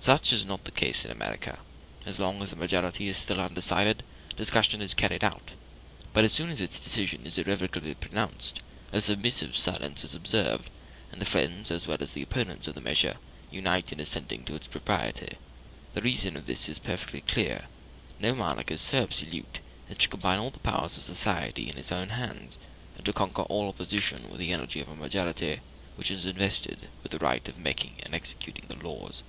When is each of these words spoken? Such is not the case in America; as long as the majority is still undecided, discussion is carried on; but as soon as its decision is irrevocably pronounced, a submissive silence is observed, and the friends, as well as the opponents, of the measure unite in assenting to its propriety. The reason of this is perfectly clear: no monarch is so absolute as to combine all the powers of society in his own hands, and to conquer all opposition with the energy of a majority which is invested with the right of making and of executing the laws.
Such 0.00 0.32
is 0.32 0.44
not 0.46 0.64
the 0.64 0.70
case 0.70 1.04
in 1.04 1.10
America; 1.10 1.58
as 2.06 2.18
long 2.20 2.40
as 2.40 2.48
the 2.50 2.56
majority 2.56 3.08
is 3.08 3.16
still 3.18 3.40
undecided, 3.40 4.04
discussion 4.36 4.80
is 4.80 4.94
carried 4.94 5.24
on; 5.24 5.40
but 6.14 6.24
as 6.24 6.32
soon 6.32 6.50
as 6.50 6.60
its 6.62 6.78
decision 6.80 7.26
is 7.26 7.36
irrevocably 7.36 7.94
pronounced, 7.94 8.60
a 8.92 9.00
submissive 9.02 9.54
silence 9.56 10.04
is 10.04 10.14
observed, 10.14 10.70
and 11.12 11.20
the 11.20 11.26
friends, 11.26 11.70
as 11.72 11.86
well 11.88 11.98
as 12.00 12.12
the 12.12 12.22
opponents, 12.22 12.66
of 12.68 12.74
the 12.74 12.80
measure 12.80 13.18
unite 13.50 13.90
in 13.92 13.98
assenting 14.00 14.44
to 14.44 14.54
its 14.54 14.68
propriety. 14.68 15.36
The 15.92 16.00
reason 16.02 16.36
of 16.38 16.46
this 16.46 16.68
is 16.70 16.78
perfectly 16.78 17.20
clear: 17.22 17.66
no 18.20 18.34
monarch 18.34 18.70
is 18.70 18.80
so 18.80 19.02
absolute 19.02 19.58
as 19.90 19.98
to 19.98 20.08
combine 20.08 20.38
all 20.38 20.50
the 20.50 20.58
powers 20.60 20.96
of 20.96 21.02
society 21.02 21.68
in 21.68 21.76
his 21.76 21.92
own 21.92 22.10
hands, 22.10 22.56
and 22.96 23.04
to 23.04 23.12
conquer 23.12 23.42
all 23.42 23.68
opposition 23.68 24.30
with 24.30 24.38
the 24.38 24.52
energy 24.52 24.80
of 24.80 24.88
a 24.88 24.94
majority 24.94 25.60
which 25.96 26.10
is 26.12 26.24
invested 26.24 26.88
with 27.02 27.12
the 27.12 27.18
right 27.18 27.46
of 27.48 27.58
making 27.58 27.96
and 27.98 28.06
of 28.14 28.14
executing 28.14 28.66
the 28.68 28.76
laws. 28.88 29.22